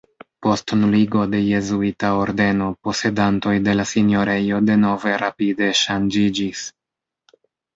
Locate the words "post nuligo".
0.43-1.25